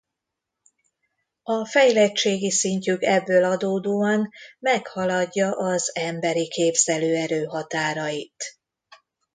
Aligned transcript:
A 1.43 1.65
fejlettségi 1.65 2.51
szintjük 2.51 3.01
ebből 3.03 3.43
adódóan 3.43 4.29
meghaladja 4.59 5.51
az 5.51 5.91
emberi 5.95 6.47
képzelőerő 6.49 7.43
határait. 7.43 8.43